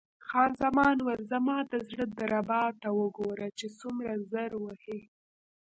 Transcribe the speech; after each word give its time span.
خان 0.27 0.51
زمان 0.63 0.95
وویل: 0.99 1.21
زما 1.31 1.57
د 1.71 1.73
زړه 1.89 2.05
دربا 2.17 2.63
ته 2.81 2.89
وګوره 2.99 3.47
چې 3.57 3.67
څومره 3.79 4.11
زر 4.31 4.51
وهي. 4.63 4.99